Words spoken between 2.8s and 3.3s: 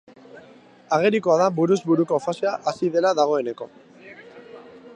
dela